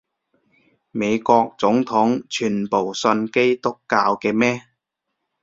[0.89, 4.63] 美國總統全部信基督教嘅咩？